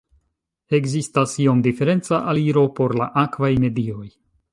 [0.77, 4.03] Ekzistas iom diferenca aliro por la akvaj medioj.